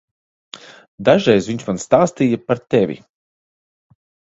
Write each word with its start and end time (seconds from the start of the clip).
Dažreiz 1.11 1.51
viņš 1.51 1.67
man 1.69 1.83
stāstīja 1.85 2.43
par 2.49 2.67
tevi. 2.77 3.01